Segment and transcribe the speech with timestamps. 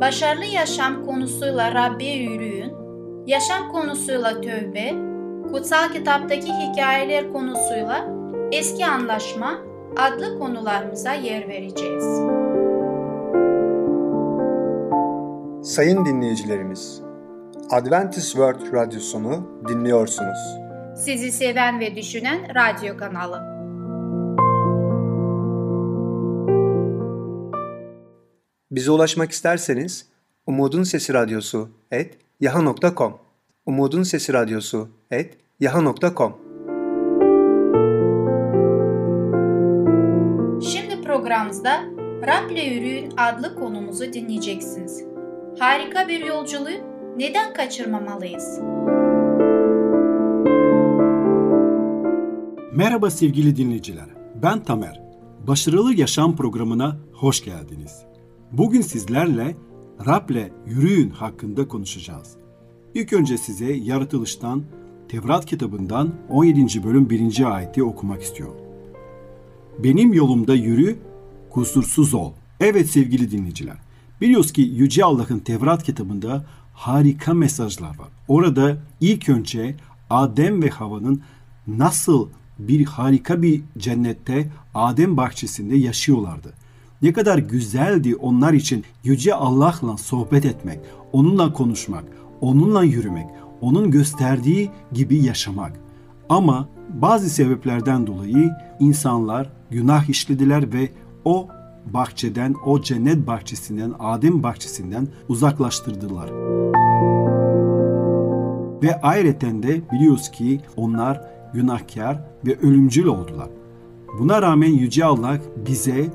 [0.00, 2.72] başarılı yaşam konusuyla Rabbe yürüyün,
[3.26, 4.94] yaşam konusuyla tövbe,
[5.52, 8.08] kutsal kitaptaki hikayeler konusuyla
[8.52, 9.58] eski anlaşma
[9.96, 12.04] adlı konularımıza yer vereceğiz.
[15.62, 17.02] Sayın dinleyicilerimiz,
[17.70, 20.38] Adventist World Radyosunu dinliyorsunuz.
[20.96, 23.47] Sizi seven ve düşünen radyo kanalı.
[28.78, 30.06] Bize ulaşmak isterseniz
[30.46, 33.14] Umutun Sesi Radyosu et yaha.com
[33.66, 36.36] Umutun Sesi Radyosu et yaha.com
[40.62, 41.84] Şimdi programımızda
[42.26, 45.04] Rab'le Yürüyün adlı konumuzu dinleyeceksiniz.
[45.58, 48.58] Harika bir yolculuğu neden kaçırmamalıyız?
[52.72, 54.08] Merhaba sevgili dinleyiciler.
[54.42, 55.00] Ben Tamer.
[55.46, 58.07] Başarılı Yaşam programına hoş geldiniz.
[58.52, 59.56] Bugün sizlerle
[60.06, 62.36] Rab'le yürüyün hakkında konuşacağız.
[62.94, 64.62] İlk önce size yaratılıştan
[65.08, 66.84] Tevrat kitabından 17.
[66.84, 67.54] bölüm 1.
[67.56, 68.56] ayeti okumak istiyorum.
[69.78, 70.98] Benim yolumda yürü,
[71.50, 72.32] kusursuz ol.
[72.60, 73.76] Evet sevgili dinleyiciler,
[74.20, 78.08] biliyoruz ki Yüce Allah'ın Tevrat kitabında harika mesajlar var.
[78.28, 79.76] Orada ilk önce
[80.10, 81.22] Adem ve Hava'nın
[81.66, 86.54] nasıl bir harika bir cennette Adem bahçesinde yaşıyorlardı.
[87.02, 90.80] Ne kadar güzeldi onlar için Yüce Allah'la sohbet etmek,
[91.12, 92.04] onunla konuşmak,
[92.40, 93.26] onunla yürümek,
[93.60, 95.72] onun gösterdiği gibi yaşamak.
[96.28, 98.50] Ama bazı sebeplerden dolayı
[98.80, 100.90] insanlar günah işlediler ve
[101.24, 101.48] o
[101.86, 106.30] bahçeden, o cennet bahçesinden, Adem bahçesinden uzaklaştırdılar.
[108.82, 111.22] Ve ayrıca de biliyoruz ki onlar
[111.54, 113.48] günahkar ve ölümcül oldular.
[114.18, 116.06] Buna rağmen Yüce Allah bize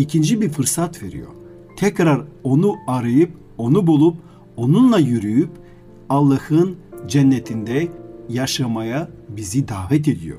[0.00, 1.28] ikinci bir fırsat veriyor.
[1.76, 4.16] Tekrar onu arayıp, onu bulup,
[4.56, 5.50] onunla yürüyüp
[6.08, 7.88] Allah'ın cennetinde
[8.28, 10.38] yaşamaya bizi davet ediyor.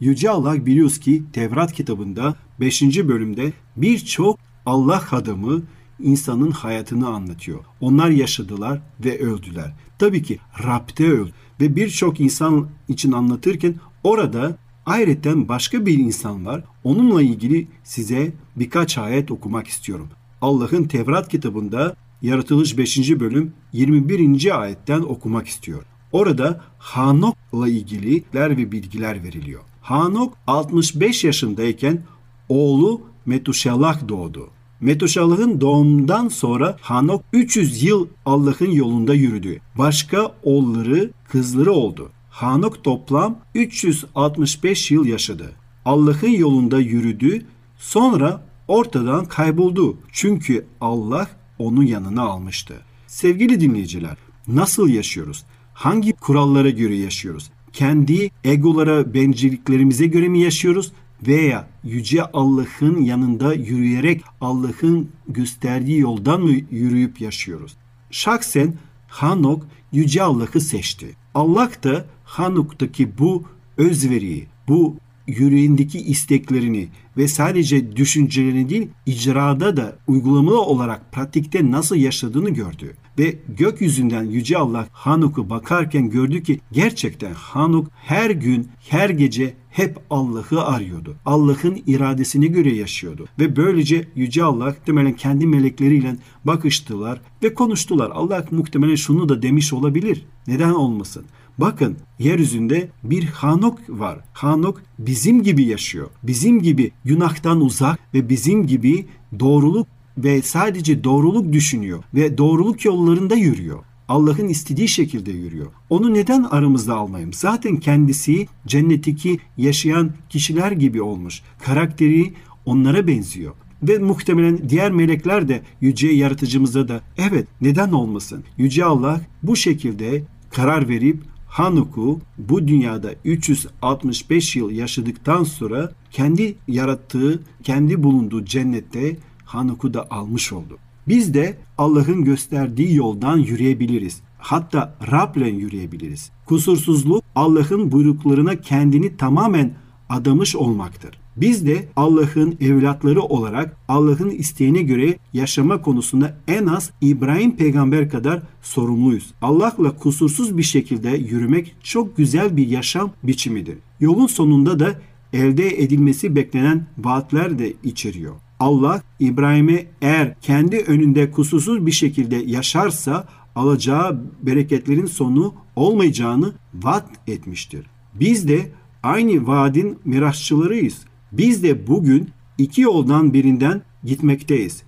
[0.00, 2.82] Yüce Allah biliyoruz ki Tevrat kitabında 5.
[2.82, 5.62] bölümde birçok Allah adamı
[6.00, 7.60] insanın hayatını anlatıyor.
[7.80, 9.74] Onlar yaşadılar ve öldüler.
[9.98, 13.74] Tabii ki Rab'de öldü ve birçok insan için anlatırken
[14.04, 16.64] orada Ayrıca başka bir insan var.
[16.84, 20.08] Onunla ilgili size birkaç ayet okumak istiyorum.
[20.40, 23.20] Allah'ın Tevrat kitabında Yaratılış 5.
[23.20, 24.60] bölüm 21.
[24.60, 25.82] ayetten okumak istiyor.
[26.12, 29.60] Orada Hanok'la ilgililer ve bilgiler veriliyor.
[29.80, 32.02] Hanok 65 yaşındayken
[32.48, 34.48] oğlu Metuşallah doğdu.
[34.80, 39.60] Metuşalah'ın doğumundan sonra Hanok 300 yıl Allah'ın yolunda yürüdü.
[39.78, 42.10] Başka oğulları, kızları oldu.
[42.30, 45.52] Hanok toplam 365 yıl yaşadı.
[45.84, 47.46] Allah'ın yolunda yürüdü,
[47.82, 49.98] sonra ortadan kayboldu.
[50.12, 51.28] Çünkü Allah
[51.58, 52.74] onu yanına almıştı.
[53.06, 54.16] Sevgili dinleyiciler,
[54.48, 55.44] nasıl yaşıyoruz?
[55.74, 57.50] Hangi kurallara göre yaşıyoruz?
[57.72, 60.92] Kendi egolara, bencilliklerimize göre mi yaşıyoruz?
[61.26, 67.76] Veya Yüce Allah'ın yanında yürüyerek Allah'ın gösterdiği yoldan mı yürüyüp yaşıyoruz?
[68.10, 68.74] Şahsen
[69.08, 71.16] Hanok Yüce Allah'ı seçti.
[71.34, 73.44] Allah da Hanuk'taki bu
[73.76, 74.96] özveriyi, bu
[75.26, 82.96] yüreğindeki isteklerini ve sadece düşüncelerini değil icrada da uygulamalı olarak pratikte nasıl yaşadığını gördü.
[83.18, 89.98] Ve gökyüzünden Yüce Allah Hanuk'u bakarken gördü ki gerçekten Hanuk her gün, her gece hep
[90.10, 91.16] Allah'ı arıyordu.
[91.26, 93.26] Allah'ın iradesine göre yaşıyordu.
[93.38, 98.10] Ve böylece Yüce Allah muhtemelen kendi melekleriyle bakıştılar ve konuştular.
[98.14, 100.24] Allah muhtemelen şunu da demiş olabilir.
[100.46, 101.24] Neden olmasın?
[101.58, 104.18] Bakın yeryüzünde bir Hanok var.
[104.32, 106.10] Hanok bizim gibi yaşıyor.
[106.22, 109.06] Bizim gibi günahtan uzak ve bizim gibi
[109.40, 109.86] doğruluk
[110.18, 113.78] ve sadece doğruluk düşünüyor ve doğruluk yollarında yürüyor.
[114.08, 115.66] Allah'ın istediği şekilde yürüyor.
[115.90, 117.32] Onu neden aramızda almayayım?
[117.32, 121.42] Zaten kendisi cennetteki yaşayan kişiler gibi olmuş.
[121.58, 122.32] Karakteri
[122.66, 123.52] onlara benziyor.
[123.82, 128.44] Ve muhtemelen diğer melekler de yüce yaratıcımıza da evet neden olmasın?
[128.58, 131.22] Yüce Allah bu şekilde karar verip
[131.52, 140.52] Hanuk'u bu dünyada 365 yıl yaşadıktan sonra kendi yarattığı, kendi bulunduğu cennette Hanuk'u da almış
[140.52, 140.78] oldu.
[141.08, 144.20] Biz de Allah'ın gösterdiği yoldan yürüyebiliriz.
[144.38, 146.30] Hatta Rab'le yürüyebiliriz.
[146.46, 149.74] Kusursuzluk Allah'ın buyruklarına kendini tamamen
[150.08, 151.21] adamış olmaktır.
[151.36, 158.42] Biz de Allah'ın evlatları olarak Allah'ın isteğine göre yaşama konusunda en az İbrahim peygamber kadar
[158.62, 159.34] sorumluyuz.
[159.42, 163.78] Allah'la kusursuz bir şekilde yürümek çok güzel bir yaşam biçimidir.
[164.00, 165.00] Yolun sonunda da
[165.32, 168.34] elde edilmesi beklenen vaatler de içeriyor.
[168.60, 177.86] Allah İbrahim'e eğer kendi önünde kusursuz bir şekilde yaşarsa alacağı bereketlerin sonu olmayacağını vaat etmiştir.
[178.14, 178.70] Biz de
[179.02, 181.04] aynı vaadin mirasçılarıyız.
[181.32, 184.82] Biz de bugün iki yoldan birinden gitmekteyiz.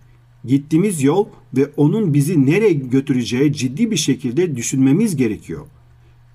[0.45, 1.27] Gittiğimiz yol
[1.57, 5.67] ve onun bizi nereye götüreceği ciddi bir şekilde düşünmemiz gerekiyor.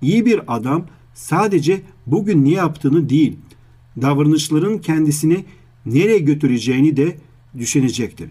[0.02, 3.36] İyi bir adam sadece bugün ne yaptığını değil,
[4.02, 5.44] davranışların kendisini
[5.86, 7.16] nereye götüreceğini de
[7.58, 8.30] düşünecektir.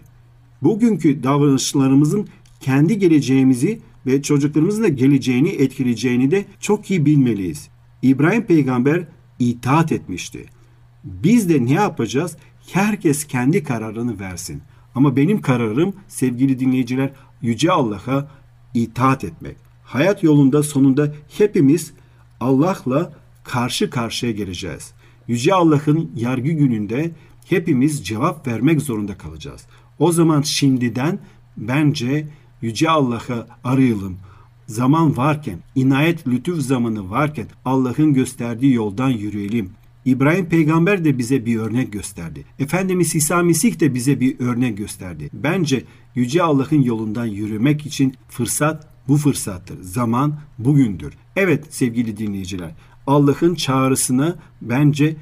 [0.62, 2.28] Bugünkü davranışlarımızın
[2.60, 7.68] kendi geleceğimizi ve çocuklarımızın da geleceğini etkileyeceğini de çok iyi bilmeliyiz.
[8.02, 10.46] İbrahim peygamber itaat etmişti.
[11.04, 12.36] Biz de ne yapacağız?
[12.72, 14.62] Herkes kendi kararını versin.
[14.94, 17.10] Ama benim kararım sevgili dinleyiciler
[17.42, 18.28] Yüce Allah'a
[18.74, 19.56] itaat etmek.
[19.84, 21.92] Hayat yolunda sonunda hepimiz
[22.40, 23.12] Allah'la
[23.44, 24.92] karşı karşıya geleceğiz.
[25.28, 27.10] Yüce Allah'ın yargı gününde
[27.48, 29.66] hepimiz cevap vermek zorunda kalacağız.
[29.98, 31.18] O zaman şimdiden
[31.56, 32.28] bence
[32.62, 34.16] Yüce Allah'a arayalım.
[34.66, 39.70] Zaman varken, inayet lütuf zamanı varken Allah'ın gösterdiği yoldan yürüyelim.
[40.04, 42.44] İbrahim peygamber de bize bir örnek gösterdi.
[42.58, 45.30] Efendimiz İsa Mesih de bize bir örnek gösterdi.
[45.32, 49.82] Bence Yüce Allah'ın yolundan yürümek için fırsat bu fırsattır.
[49.82, 51.14] Zaman bugündür.
[51.36, 52.70] Evet sevgili dinleyiciler,
[53.06, 55.16] Allah'ın çağrısına bence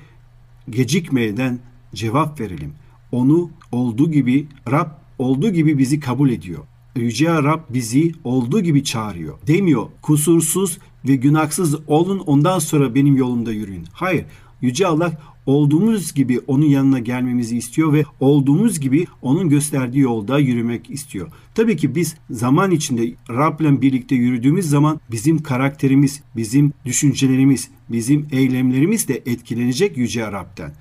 [0.71, 1.59] gecikmeden
[1.95, 2.73] cevap verelim.
[3.13, 4.89] Onu olduğu gibi Rab
[5.19, 6.65] olduğu gibi bizi kabul ediyor.
[6.97, 9.39] Yüce Rab bizi olduğu gibi çağırıyor.
[9.47, 10.79] Demiyor kusursuz
[11.09, 13.85] ve günahsız olun ondan sonra benim yolumda yürüyün.
[13.93, 14.25] Hayır
[14.63, 15.13] Yüce Allah
[15.47, 21.29] olduğumuz gibi onun yanına gelmemizi istiyor ve olduğumuz gibi onun gösterdiği yolda yürümek istiyor.
[21.55, 29.09] Tabii ki biz zaman içinde Rab'le birlikte yürüdüğümüz zaman bizim karakterimiz, bizim düşüncelerimiz, bizim eylemlerimiz
[29.09, 30.73] de etkilenecek Yüce Rab'den.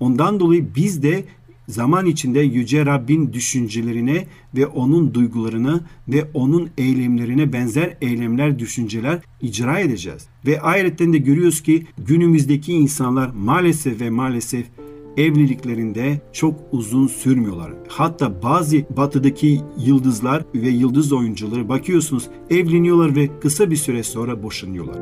[0.00, 1.24] Ondan dolayı biz de
[1.68, 4.26] zaman içinde Yüce Rabbin düşüncelerine
[4.56, 10.26] ve onun duygularına ve onun eylemlerine benzer eylemler, düşünceler icra edeceğiz.
[10.46, 14.66] Ve ayrıca de görüyoruz ki günümüzdeki insanlar maalesef ve maalesef
[15.16, 17.72] evliliklerinde çok uzun sürmüyorlar.
[17.88, 24.98] Hatta bazı batıdaki yıldızlar ve yıldız oyuncuları bakıyorsunuz evleniyorlar ve kısa bir süre sonra boşanıyorlar.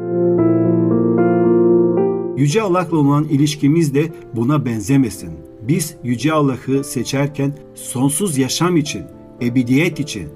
[2.36, 5.30] Yüce Allah'la olan ilişkimiz de buna benzemesin.
[5.68, 9.02] Biz Yüce Allah'ı seçerken sonsuz yaşam için,
[9.42, 10.28] ebediyet için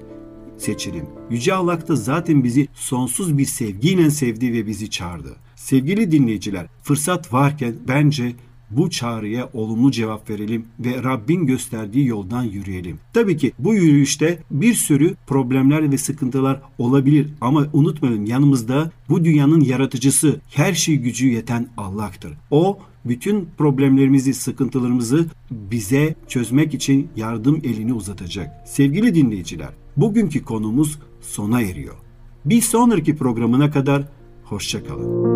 [0.57, 1.05] seçelim.
[1.29, 5.35] Yüce Allah da zaten bizi sonsuz bir sevgiyle sevdi ve bizi çağırdı.
[5.55, 8.33] Sevgili dinleyiciler, fırsat varken bence
[8.71, 12.99] bu çağrıya olumlu cevap verelim ve Rabbin gösterdiği yoldan yürüyelim.
[13.13, 19.61] Tabii ki bu yürüyüşte bir sürü problemler ve sıkıntılar olabilir ama unutmayın yanımızda bu dünyanın
[19.61, 22.33] yaratıcısı, her şey gücü yeten Allah'tır.
[22.51, 28.67] O bütün problemlerimizi, sıkıntılarımızı bize çözmek için yardım elini uzatacak.
[28.67, 31.95] Sevgili dinleyiciler, bugünkü konumuz sona eriyor.
[32.45, 34.03] Bir sonraki programına kadar
[34.43, 35.31] hoşçakalın.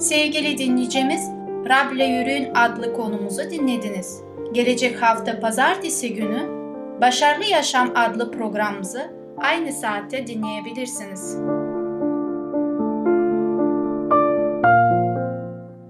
[0.00, 1.20] Sevgili dinleyicimiz,
[1.68, 4.20] Rab'le Yürüyün adlı konumuzu dinlediniz.
[4.52, 6.56] Gelecek hafta pazartesi günü
[7.00, 11.36] Başarılı Yaşam adlı programımızı aynı saatte dinleyebilirsiniz.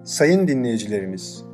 [0.06, 1.44] Sayın dinleyicilerimiz,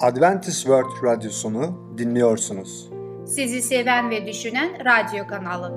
[0.00, 2.90] Adventist World Radyosunu dinliyorsunuz.
[3.26, 5.72] Sizi seven ve düşünen radyo kanalı.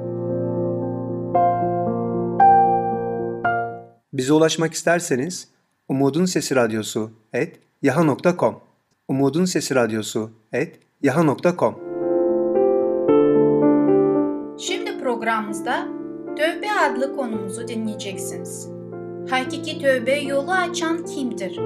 [4.13, 5.47] Bize ulaşmak isterseniz
[5.89, 8.59] Umutun Sesi Radyosu et yaha.com
[9.07, 11.75] Umutun Sesi Radyosu et yaha.com
[14.59, 15.87] Şimdi programımızda
[16.37, 18.69] Tövbe adlı konumuzu dinleyeceksiniz.
[19.29, 21.59] Hakiki tövbe yolu açan kimdir?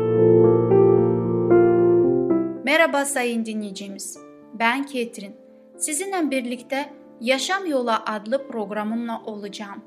[2.81, 4.17] Merhaba sayın dinleyicimiz.
[4.53, 5.35] Ben Ketrin.
[5.77, 9.81] Sizinle birlikte Yaşam Yolu adlı programımla olacağım.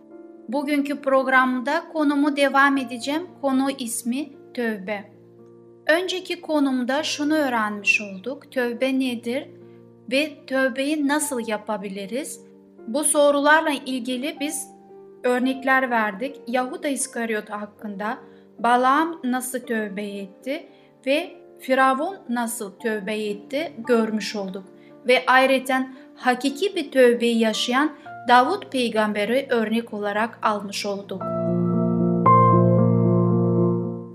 [0.48, 3.26] Bugünkü programda konumu devam edeceğim.
[3.40, 5.04] Konu ismi tövbe.
[5.86, 8.52] Önceki konumda şunu öğrenmiş olduk.
[8.52, 9.48] Tövbe nedir
[10.12, 12.40] ve tövbeyi nasıl yapabiliriz?
[12.86, 14.68] Bu sorularla ilgili biz
[15.24, 16.40] örnekler verdik.
[16.46, 18.18] Yahuda İskariot hakkında
[18.58, 20.66] Balaam nasıl tövbe etti
[21.06, 24.64] ve Firavun nasıl tövbe etti görmüş olduk.
[25.06, 27.90] ve ayrıca hakiki bir tövbeyi yaşayan
[28.28, 31.22] Davut peygamberi örnek olarak almış olduk.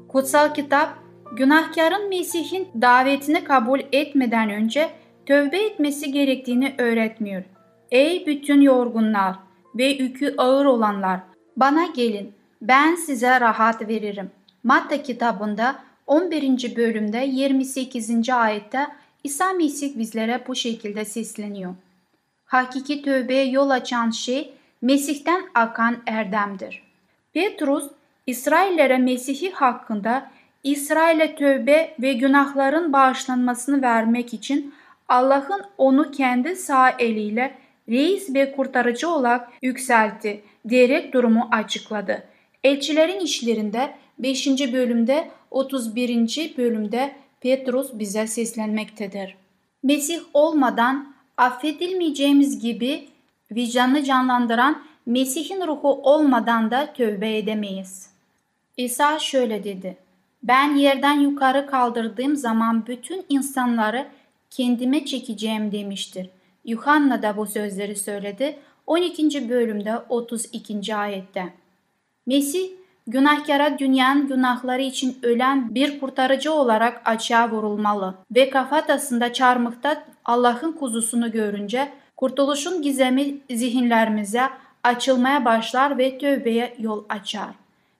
[0.08, 0.89] Kutsal kitap,
[1.36, 4.89] günahkarın Mesih'in davetini kabul etmeden önce
[5.25, 7.44] tövbe etmesi gerektiğini öğretmiyor.
[7.91, 9.36] Ey bütün yorgunlar
[9.75, 11.20] ve yükü ağır olanlar,
[11.58, 14.32] bana gelin, ben size rahat veririm.
[14.63, 15.75] Matta kitabında
[16.10, 16.75] 11.
[16.75, 18.30] bölümde 28.
[18.30, 18.88] ayette
[19.24, 21.75] İsa Mesih bizlere bu şekilde sesleniyor.
[22.46, 26.84] Hakiki tövbeye yol açan şey Mesih'ten akan erdemdir.
[27.34, 27.84] Petrus,
[28.28, 30.32] İsraillere Mesih'i hakkında
[30.63, 34.74] İsrail'e tövbe ve günahların bağışlanmasını vermek için
[35.08, 37.56] Allah'ın onu kendi sağ eliyle
[37.89, 42.24] reis ve kurtarıcı olarak yükseltti diyerek durumu açıkladı.
[42.63, 44.73] Elçilerin işlerinde 5.
[44.73, 46.57] bölümde 31.
[46.57, 49.35] bölümde Petrus bize seslenmektedir.
[49.83, 53.07] Mesih olmadan affedilmeyeceğimiz gibi
[53.51, 58.09] vicdanı canlandıran Mesih'in ruhu olmadan da tövbe edemeyiz.
[58.77, 59.97] İsa şöyle dedi.
[60.43, 64.07] Ben yerden yukarı kaldırdığım zaman bütün insanları
[64.49, 66.29] kendime çekeceğim demiştir.
[66.65, 69.49] Yuhanna da bu sözleri söyledi 12.
[69.49, 70.95] bölümde 32.
[70.95, 71.53] ayette.
[72.25, 72.78] Mesih
[73.10, 81.32] günahkara dünyanın günahları için ölen bir kurtarıcı olarak açığa vurulmalı ve kafatasında çarmıhta Allah'ın kuzusunu
[81.32, 84.42] görünce kurtuluşun gizemi zihinlerimize
[84.84, 87.50] açılmaya başlar ve tövbeye yol açar.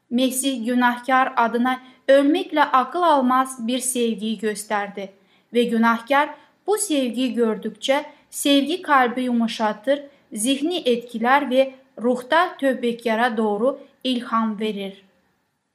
[0.10, 5.12] Mesih günahkar adına ölmekle akıl almaz bir sevgiyi gösterdi
[5.54, 6.30] ve günahkar
[6.68, 10.02] bu sevgiyi gördükçe sevgi kalbi yumuşatır,
[10.34, 15.04] zihni etkiler ve ruhta tövbekara doğru ilham verir.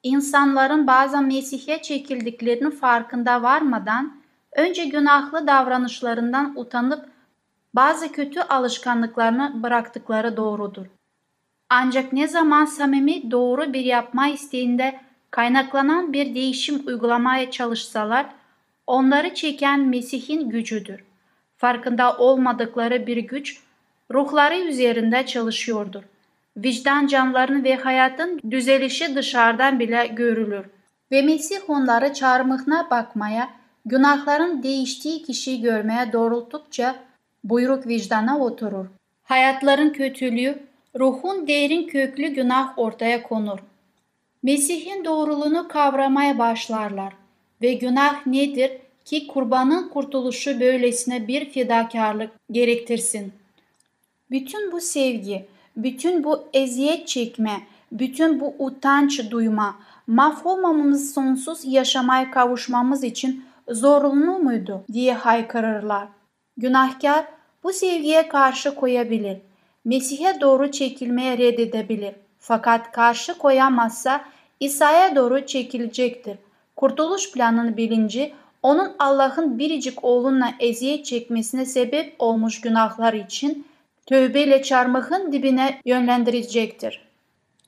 [0.02, 4.16] İnsanların bazen Mesih'e çekildiklerinin farkında varmadan
[4.52, 7.08] önce günahlı davranışlarından utanıp
[7.74, 10.86] bazı kötü alışkanlıklarını bıraktıkları doğrudur.
[11.70, 15.00] Ancak ne zaman samimi doğru bir yapma isteğinde
[15.30, 18.26] kaynaklanan bir değişim uygulamaya çalışsalar,
[18.86, 21.04] onları çeken Mesih'in gücüdür.
[21.56, 23.60] Farkında olmadıkları bir güç
[24.10, 26.02] ruhları üzerinde çalışıyordur.
[26.56, 30.66] Vicdan camlarını ve hayatın düzelişi dışarıdan bile görülür.
[31.10, 33.50] Ve Mesih onları çarmıhına bakmaya,
[33.84, 36.96] günahların değiştiği kişiyi görmeye doğrulttukça
[37.44, 38.86] buyruk vicdana oturur.
[39.22, 40.58] Hayatların kötülüğü,
[40.98, 43.58] ruhun derin köklü günah ortaya konur.
[44.42, 47.12] Mesih'in doğruluğunu kavramaya başlarlar
[47.62, 48.70] ve günah nedir
[49.04, 53.32] ki kurbanın kurtuluşu böylesine bir fedakarlık gerektirsin.
[54.30, 55.46] Bütün bu sevgi,
[55.76, 57.60] bütün bu eziyet çekme,
[57.92, 59.76] bütün bu utanç duyma,
[60.06, 66.08] mahvolmamamız sonsuz yaşamaya kavuşmamız için zorunlu muydu diye haykırırlar.
[66.56, 67.24] Günahkar
[67.62, 69.38] bu sevgiye karşı koyabilir.
[69.84, 72.14] Mesih'e doğru çekilmeye reddedebilir.
[72.38, 74.24] Fakat karşı koyamazsa
[74.60, 76.36] İsa'ya doğru çekilecektir.
[76.76, 83.66] Kurtuluş planının bilinci onun Allah'ın biricik oğlunla eziyet çekmesine sebep olmuş günahlar için
[84.06, 87.04] tövbeyle çarmıhın dibine yönlendirecektir.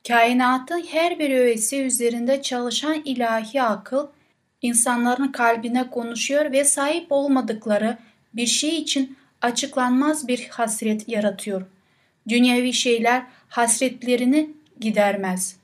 [0.09, 4.07] Kainatın her bir öğesi üzerinde çalışan ilahi akıl,
[4.63, 7.99] insanların kalbine konuşuyor ve sahip olmadıkları
[8.35, 11.63] bir şey için açıklanmaz bir hasret yaratıyor.
[12.29, 14.51] Dünyevi şeyler hasretlerini
[14.81, 15.57] gidermez.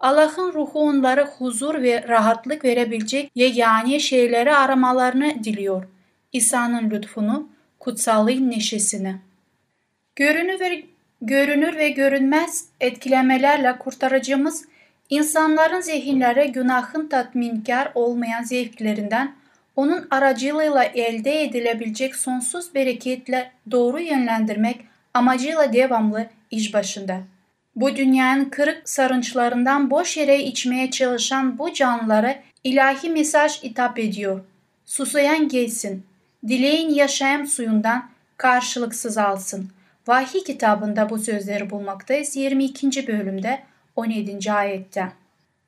[0.00, 5.88] Allah'ın ruhu onlara huzur ve rahatlık verebilecek yegane şeyleri aramalarını diliyor.
[6.32, 7.48] İsa'nın lütfunu,
[7.80, 9.16] kutsallığın neşesini.
[10.16, 10.84] Görünür ve,
[11.22, 14.64] görünür ve görünmez etkilemelerle kurtarıcımız
[15.10, 19.34] insanların zihinlere günahın tatminkar olmayan zevklerinden
[19.76, 24.80] onun aracılığıyla elde edilebilecek sonsuz bereketle doğru yönlendirmek
[25.14, 27.20] amacıyla devamlı iş başında.
[27.76, 34.40] Bu dünyanın kırık sarınçlarından boş yere içmeye çalışan bu canlılara ilahi mesaj hitap ediyor.
[34.86, 36.06] Susayan gelsin,
[36.48, 39.70] dileğin yaşayan suyundan karşılıksız alsın.
[40.08, 43.06] Vahiy kitabında bu sözleri bulmaktayız 22.
[43.06, 43.62] bölümde
[43.96, 44.52] 17.
[44.52, 45.12] ayette.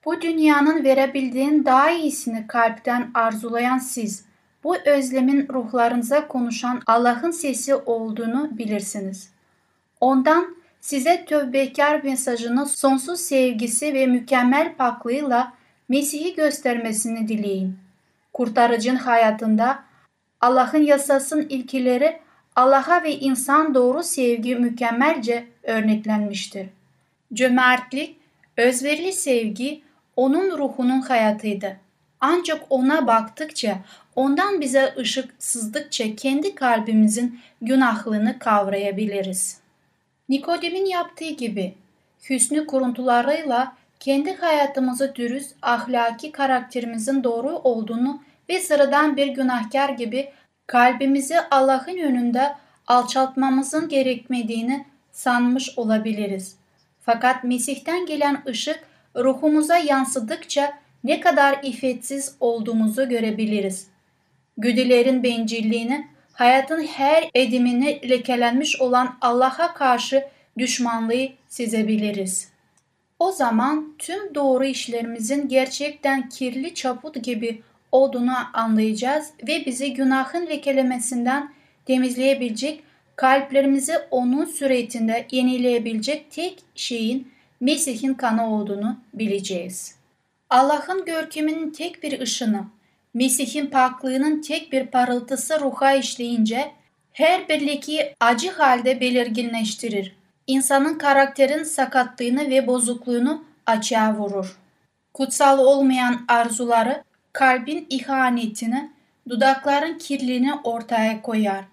[0.04, 4.24] Bu dünyanın verebildiğin daha iyisini kalpten arzulayan siz,
[4.64, 9.30] bu özlemin ruhlarınıza konuşan Allah'ın sesi olduğunu bilirsiniz.
[10.00, 15.52] Ondan size tövbekar mesajını sonsuz sevgisi ve mükemmel paklığıyla
[15.88, 17.78] Mesih'i göstermesini dileyin.
[18.32, 19.84] Kurtarıcın hayatında
[20.40, 22.23] Allah'ın yasasının ilkeleri
[22.56, 26.66] Allah'a ve insan doğru sevgi mükemmelce örneklenmiştir.
[27.32, 28.16] Cömertlik,
[28.56, 29.82] özverili sevgi
[30.16, 31.76] onun ruhunun hayatıydı.
[32.20, 33.78] Ancak ona baktıkça,
[34.16, 39.60] ondan bize ışık sızdıkça kendi kalbimizin günahlığını kavrayabiliriz.
[40.28, 41.74] Nikodem'in yaptığı gibi
[42.30, 50.28] hüsnü kuruntularıyla kendi hayatımızı dürüst, ahlaki karakterimizin doğru olduğunu ve sıradan bir günahkar gibi
[50.66, 52.54] kalbimizi Allah'ın önünde
[52.86, 56.56] alçaltmamızın gerekmediğini sanmış olabiliriz.
[57.00, 58.80] Fakat Mesih'ten gelen ışık
[59.16, 63.86] ruhumuza yansıdıkça ne kadar iffetsiz olduğumuzu görebiliriz.
[64.58, 70.24] Güdülerin bencilliğini, hayatın her edimini lekelenmiş olan Allah'a karşı
[70.58, 72.48] düşmanlığı sezebiliriz.
[73.18, 77.62] O zaman tüm doğru işlerimizin gerçekten kirli çaput gibi
[77.94, 81.52] olduğunu anlayacağız ve bizi günahın lekelemesinden
[81.86, 82.82] temizleyebilecek,
[83.16, 89.94] kalplerimizi onun suretinde yenileyebilecek tek şeyin Mesih'in kanı olduğunu bileceğiz.
[90.50, 92.64] Allah'ın görkeminin tek bir ışını,
[93.14, 96.72] Mesih'in paklığının tek bir parıltısı ruha işleyince
[97.12, 100.16] her birliği acı halde belirginleştirir.
[100.46, 104.56] İnsanın karakterin sakatlığını ve bozukluğunu açığa vurur.
[105.12, 108.90] Kutsal olmayan arzuları, kalbin ihanetini,
[109.28, 111.64] dudakların kirliliğini ortaya koyar.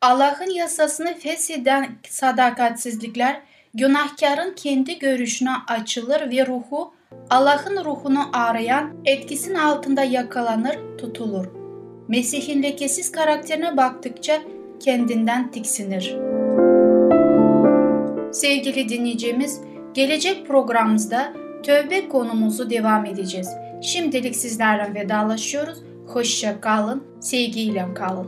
[0.00, 3.40] Allah'ın yasasını fesheden sadakatsizlikler
[3.74, 6.94] günahkarın kendi görüşüne açılır ve ruhu
[7.30, 11.46] Allah'ın ruhunu arayan etkisinin altında yakalanır, tutulur.
[12.08, 14.42] Mesih'in lekesiz karakterine baktıkça
[14.80, 16.16] kendinden tiksinir.
[18.32, 19.60] Sevgili dinleyicimiz,
[19.94, 21.32] gelecek programımızda
[21.62, 23.48] tövbe konumuzu devam edeceğiz.
[23.82, 25.78] Şimdilik sizlerden vedalaşıyoruz.
[26.06, 28.26] Hoşça kalın, sevgiyle kalın.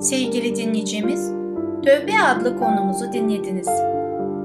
[0.00, 1.32] Sevgili dinleyicimiz,
[1.84, 3.68] Tövbe adlı konumuzu dinlediniz.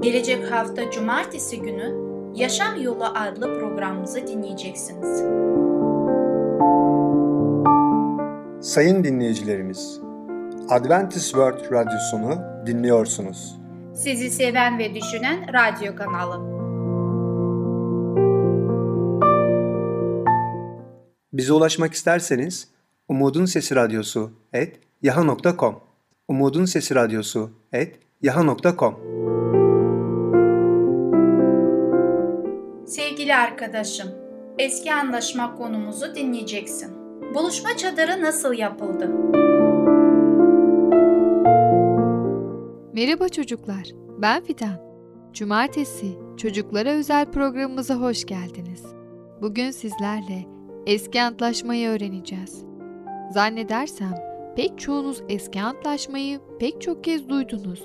[0.00, 5.22] Gelecek hafta cumartesi günü Yaşam Yolu adlı programımızı dinleyeceksiniz.
[8.60, 10.00] Sayın dinleyicilerimiz,
[10.68, 13.58] Adventist World Radyosunu dinliyorsunuz.
[13.94, 16.55] Sizi seven ve düşünen radyo kanalı.
[21.36, 22.68] Bize ulaşmak isterseniz
[23.08, 25.80] Umutun Sesi Radyosu et yaha.com
[26.28, 28.94] Umutun Sesi Radyosu et yaha.com
[32.86, 34.08] Sevgili arkadaşım,
[34.58, 36.90] eski anlaşma konumuzu dinleyeceksin.
[37.34, 39.10] Buluşma çadırı nasıl yapıldı?
[42.92, 43.86] Merhaba çocuklar,
[44.18, 44.80] ben Fidan.
[45.32, 48.82] Cumartesi çocuklara özel programımıza hoş geldiniz.
[49.40, 50.55] Bugün sizlerle
[50.86, 52.64] eski antlaşmayı öğreneceğiz.
[53.30, 54.14] Zannedersem
[54.56, 57.82] pek çoğunuz eski antlaşmayı pek çok kez duydunuz.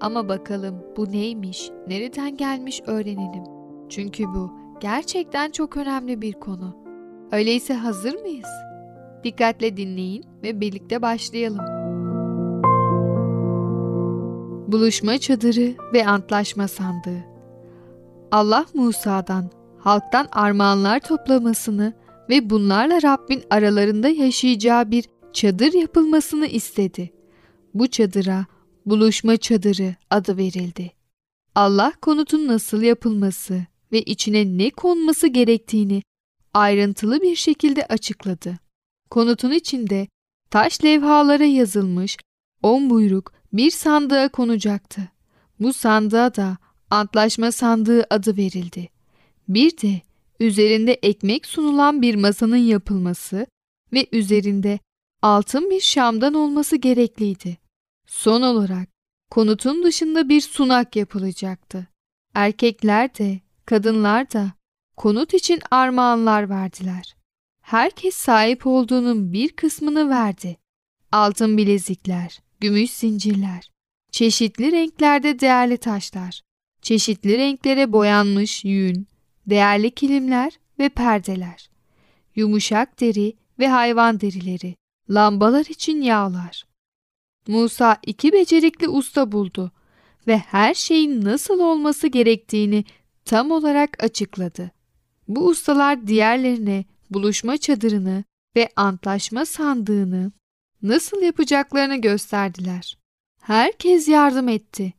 [0.00, 3.44] Ama bakalım bu neymiş, nereden gelmiş öğrenelim.
[3.88, 6.76] Çünkü bu gerçekten çok önemli bir konu.
[7.32, 8.48] Öyleyse hazır mıyız?
[9.24, 11.64] Dikkatle dinleyin ve birlikte başlayalım.
[14.72, 17.24] Buluşma çadırı ve antlaşma sandığı.
[18.32, 21.92] Allah Musa'dan halktan armağanlar toplamasını
[22.28, 27.12] ve bunlarla Rabbin aralarında yaşayacağı bir çadır yapılmasını istedi.
[27.74, 28.46] Bu çadıra
[28.86, 30.92] buluşma çadırı adı verildi.
[31.54, 36.02] Allah konutun nasıl yapılması ve içine ne konması gerektiğini
[36.54, 38.58] ayrıntılı bir şekilde açıkladı.
[39.10, 40.08] Konutun içinde
[40.50, 42.16] taş levhalara yazılmış
[42.62, 45.00] on buyruk bir sandığa konacaktı.
[45.60, 46.56] Bu sandığa da
[46.90, 48.88] antlaşma sandığı adı verildi.
[49.48, 50.00] Bir de
[50.40, 53.46] üzerinde ekmek sunulan bir masanın yapılması
[53.92, 54.78] ve üzerinde
[55.22, 57.58] altın bir şamdan olması gerekliydi.
[58.06, 58.88] Son olarak
[59.30, 61.86] konutun dışında bir sunak yapılacaktı.
[62.34, 64.52] Erkekler de kadınlar da
[64.96, 67.16] konut için armağanlar verdiler.
[67.62, 70.56] Herkes sahip olduğunun bir kısmını verdi.
[71.12, 73.70] Altın bilezikler, gümüş zincirler,
[74.10, 76.42] çeşitli renklerde değerli taşlar,
[76.82, 79.06] çeşitli renklere boyanmış yün,
[79.46, 81.70] değerli kilimler ve perdeler,
[82.34, 84.74] yumuşak deri ve hayvan derileri,
[85.10, 86.64] lambalar için yağlar.
[87.48, 89.72] Musa iki becerikli usta buldu
[90.26, 92.84] ve her şeyin nasıl olması gerektiğini
[93.24, 94.70] tam olarak açıkladı.
[95.28, 98.24] Bu ustalar diğerlerine buluşma çadırını
[98.56, 100.32] ve antlaşma sandığını
[100.82, 102.98] nasıl yapacaklarını gösterdiler.
[103.40, 104.92] Herkes yardım etti.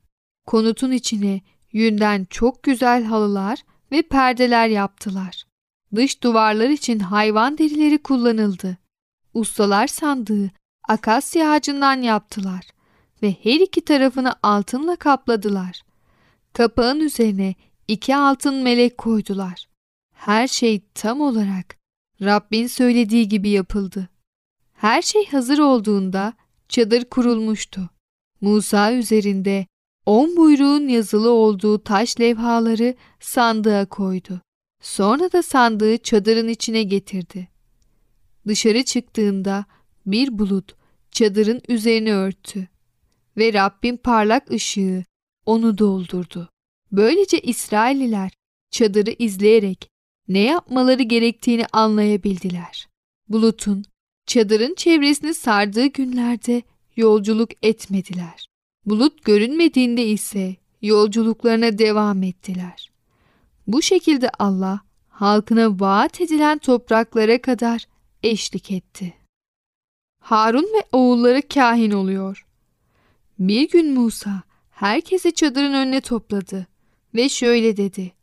[0.46, 3.60] Konutun içine yünden çok güzel halılar
[3.96, 5.44] ve perdeler yaptılar.
[5.96, 8.78] Dış duvarlar için hayvan derileri kullanıldı.
[9.34, 10.52] Ustalar sandığı
[10.88, 12.62] akasya ağacından yaptılar
[13.24, 15.82] ve her iki tarafını altınla kapladılar.
[16.54, 17.56] Kapağın üzerine
[17.88, 19.68] iki altın melek koydular.
[20.14, 21.78] her şey tam olarak
[22.22, 24.10] Rabbin söylediği gibi yapıldı.
[24.74, 26.34] Her şey hazır olduğunda
[26.70, 27.90] çadır kurulmuştu.
[28.42, 29.66] Musa üzerinde
[30.06, 34.42] on buyruğun yazılı olduğu taş levhaları sandığa koydu.
[34.82, 37.48] Sonra da sandığı çadırın içine getirdi.
[38.48, 39.66] Dışarı çıktığında
[40.06, 40.76] bir bulut
[41.12, 42.68] çadırın üzerini örttü
[43.38, 45.04] ve Rabbin parlak ışığı
[45.46, 46.50] onu doldurdu.
[46.92, 48.32] Böylece İsrailliler
[48.72, 49.90] çadırı izleyerek
[50.28, 52.88] ne yapmaları gerektiğini anlayabildiler.
[53.30, 53.86] Bulutun
[54.26, 56.62] çadırın çevresini sardığı günlerde
[56.96, 58.48] yolculuk etmediler.
[58.86, 62.92] Bulut görünmediğinde ise yolculuklarına devam ettiler.
[63.68, 67.86] Bu şekilde Allah halkına vaat edilen topraklara kadar
[68.24, 69.14] eşlik etti.
[70.22, 72.46] Harun ve oğulları kahin oluyor.
[73.40, 76.68] Bir gün Musa herkesi çadırın önüne topladı
[77.16, 78.14] ve şöyle dedi.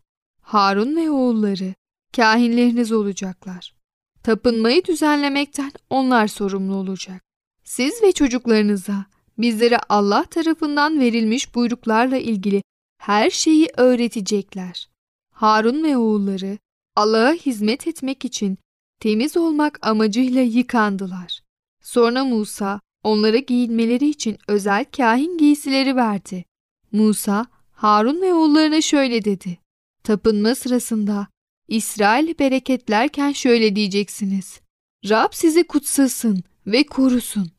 [0.43, 1.75] Harun ve oğulları
[2.17, 3.75] kahinleriniz olacaklar.
[4.23, 7.23] Tapınmayı düzenlemekten onlar sorumlu olacak.
[7.65, 9.07] Siz ve çocuklarınıza
[9.39, 12.63] bizlere Allah tarafından verilmiş buyruklarla ilgili
[12.99, 14.89] her şeyi öğretecekler.
[15.31, 16.59] Harun ve oğulları
[16.97, 18.59] Allah'a hizmet etmek için
[19.01, 21.41] temiz olmak amacıyla yıkandılar.
[21.83, 26.45] Sonra Musa onlara giyinmeleri için özel kahin giysileri verdi.
[26.93, 29.59] Musa, Harun ve oğullarına şöyle dedi.
[30.05, 31.27] Tapınma sırasında
[31.69, 34.61] İsrail bereketlerken şöyle diyeceksiniz.
[35.09, 37.53] Rab sizi kutsasın ve korusun.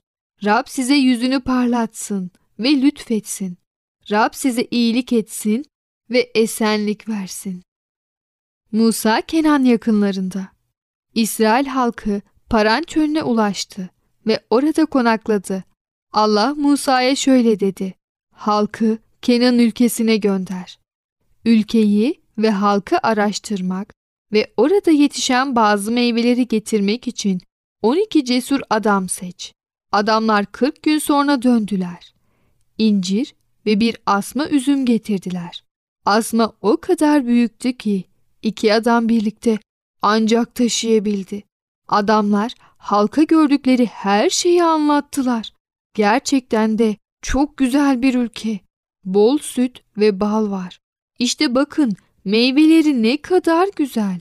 [0.45, 3.57] Rab size yüzünü parlatsın ve lütfetsin.
[4.11, 5.65] Rab size iyilik etsin
[6.09, 7.63] ve esenlik versin.
[8.71, 10.47] Musa Kenan yakınlarında.
[11.15, 13.89] İsrail halkı Paran çölüne ulaştı
[14.27, 15.63] ve orada konakladı.
[16.13, 17.93] Allah Musa'ya şöyle dedi.
[18.35, 20.79] Halkı Kenan ülkesine gönder.
[21.45, 23.93] Ülkeyi ve halkı araştırmak
[24.33, 27.41] ve orada yetişen bazı meyveleri getirmek için
[27.81, 29.53] 12 cesur adam seç.
[29.93, 32.13] Adamlar 40 gün sonra döndüler.
[32.77, 35.63] İncir ve bir asma üzüm getirdiler.
[36.05, 38.03] Asma o kadar büyüktü ki
[38.41, 39.59] iki adam birlikte
[40.01, 41.43] ancak taşıyabildi.
[41.87, 45.53] Adamlar halka gördükleri her şeyi anlattılar.
[45.93, 48.59] Gerçekten de çok güzel bir ülke.
[49.05, 50.79] Bol süt ve bal var.
[51.19, 54.19] İşte bakın meyveleri ne kadar güzel.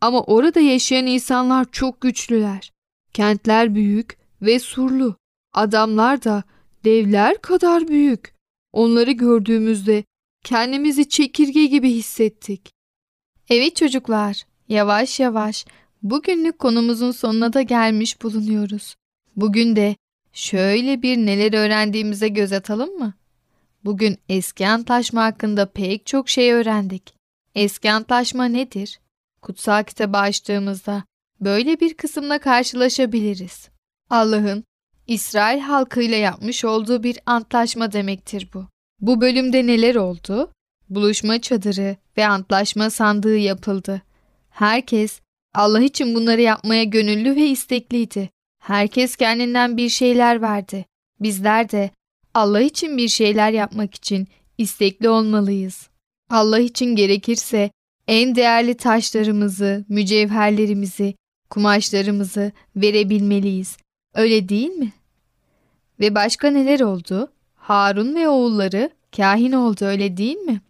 [0.00, 2.72] Ama orada yaşayan insanlar çok güçlüler.
[3.12, 5.16] Kentler büyük ve surlu.
[5.52, 6.44] Adamlar da
[6.84, 8.34] devler kadar büyük.
[8.72, 10.04] Onları gördüğümüzde
[10.44, 12.70] kendimizi çekirge gibi hissettik.
[13.50, 15.66] Evet çocuklar, yavaş yavaş
[16.02, 18.94] bugünlük konumuzun sonuna da gelmiş bulunuyoruz.
[19.36, 19.96] Bugün de
[20.32, 23.14] şöyle bir neler öğrendiğimize göz atalım mı?
[23.84, 27.14] Bugün eski antlaşma hakkında pek çok şey öğrendik.
[27.54, 29.00] Eski antlaşma nedir?
[29.42, 31.04] Kutsal kitabı açtığımızda
[31.40, 33.73] böyle bir kısımla karşılaşabiliriz.
[34.10, 34.64] Allah'ın
[35.06, 38.66] İsrail halkıyla yapmış olduğu bir antlaşma demektir bu.
[39.00, 40.52] Bu bölümde neler oldu?
[40.88, 44.02] Buluşma çadırı ve antlaşma sandığı yapıldı.
[44.50, 45.20] Herkes
[45.54, 48.30] Allah için bunları yapmaya gönüllü ve istekliydi.
[48.62, 50.84] Herkes kendinden bir şeyler verdi.
[51.20, 51.90] Bizler de
[52.34, 55.88] Allah için bir şeyler yapmak için istekli olmalıyız.
[56.30, 57.70] Allah için gerekirse
[58.08, 61.14] en değerli taşlarımızı, mücevherlerimizi,
[61.50, 63.76] kumaşlarımızı verebilmeliyiz.
[64.14, 64.92] Öyle değil mi?
[66.00, 67.32] Ve başka neler oldu?
[67.54, 70.60] Harun ve oğulları kahin oldu öyle değil mi?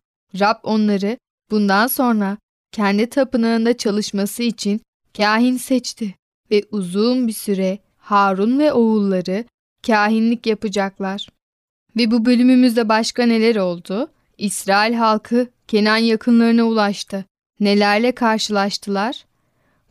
[0.41, 1.19] Rab onları
[1.51, 2.37] bundan sonra
[2.73, 4.81] kendi tapınağında çalışması için
[5.17, 6.15] kahin seçti
[6.51, 9.45] ve uzun bir süre Harun ve oğulları
[9.87, 11.29] kahinlik yapacaklar.
[11.97, 14.11] Ve bu bölümümüzde başka neler oldu?
[14.39, 17.25] İsrail halkı Kenan yakınlarına ulaştı.
[17.61, 19.25] Nelerle karşılaştılar?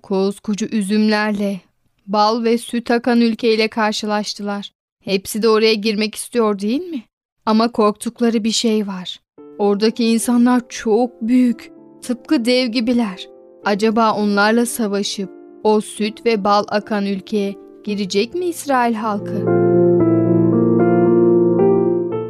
[0.02, 1.62] Koskoca üzümlerle,
[2.08, 4.72] bal ve süt akan ülkeyle karşılaştılar.
[5.04, 7.04] Hepsi de oraya girmek istiyor değil mi?
[7.46, 9.20] Ama korktukları bir şey var.
[9.58, 13.28] Oradaki insanlar çok büyük, tıpkı dev gibiler.
[13.66, 15.30] Acaba onlarla savaşıp
[15.63, 19.63] o süt ve bal akan ülkeye girecek mi İsrail halkı?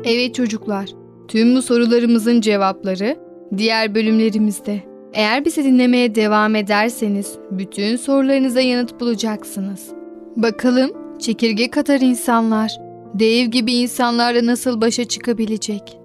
[0.05, 0.89] Evet çocuklar,
[1.27, 3.17] tüm bu sorularımızın cevapları
[3.57, 4.92] diğer bölümlerimizde.
[5.13, 9.91] Eğer bizi dinlemeye devam ederseniz bütün sorularınıza yanıt bulacaksınız.
[10.35, 12.71] Bakalım çekirge kadar insanlar
[13.13, 15.97] dev gibi insanlarla nasıl başa çıkabilecek?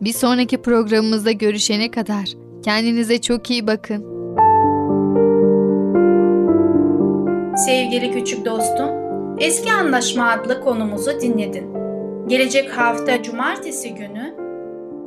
[0.00, 2.24] Bir sonraki programımızda görüşene kadar
[2.64, 4.04] kendinize çok iyi bakın.
[7.56, 8.90] Sevgili küçük dostum,
[9.38, 11.66] Eski Anlaşma adlı konumuzu dinledin.
[12.28, 14.34] Gelecek hafta cumartesi günü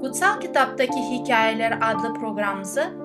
[0.01, 3.04] Kutsal Kitaptaki Hikayeler adlı programımızı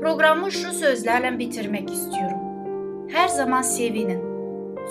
[0.00, 2.38] programı şu sözlerle bitirmek istiyorum.
[3.08, 4.22] Her zaman sevinin,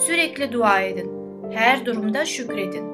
[0.06, 1.12] sürekli dua edin,
[1.52, 2.86] her durumda şükredin.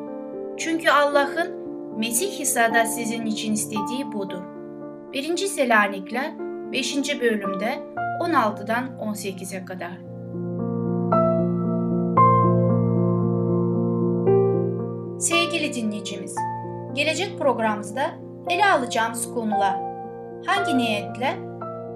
[0.58, 1.66] Çünkü Allah'ın
[1.98, 4.42] Mesih İsa'da sizin için istediği budur.
[5.14, 5.38] 1.
[5.38, 6.32] Selanikler
[6.72, 7.22] 5.
[7.22, 7.80] bölümde
[8.22, 9.98] 16'dan 18'e kadar.
[15.20, 16.36] Sevgili dinleyicimiz,
[16.94, 18.02] gelecek programımızda
[18.50, 19.76] ele alacağımız konular
[20.46, 21.45] hangi niyetle,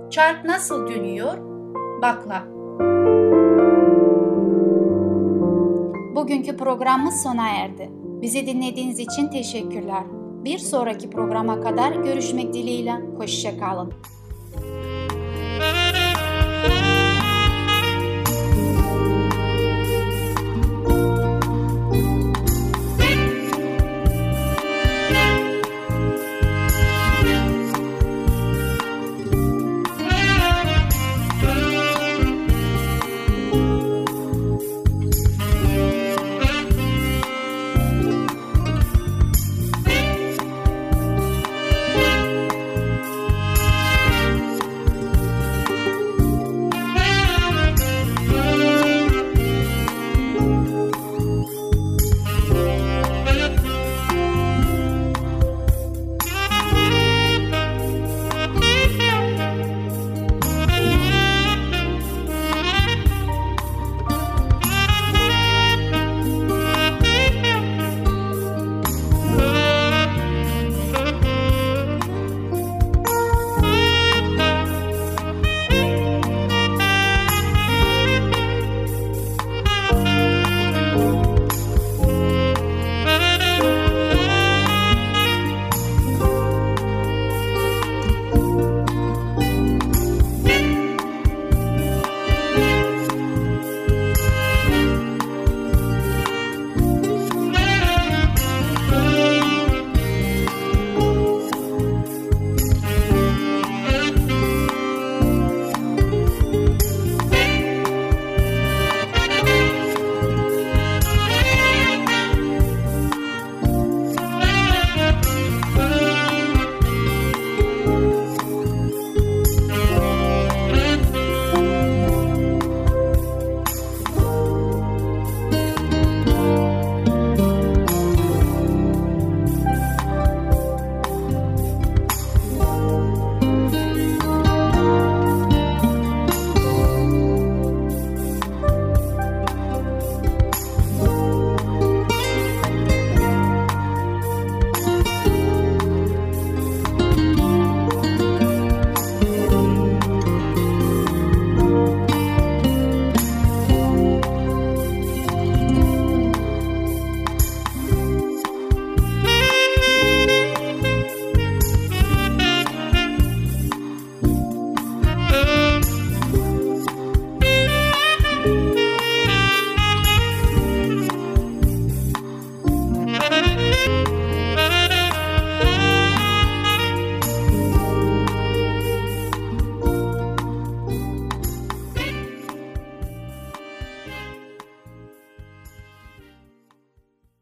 [0.10, 1.38] çark nasıl dönüyor,
[2.02, 2.44] bakla.
[6.16, 7.90] Bugünkü programımız sona erdi.
[8.22, 10.04] Bizi dinlediğiniz için teşekkürler.
[10.44, 13.94] Bir sonraki programa kadar görüşmek dileğiyle, hoşçakalın.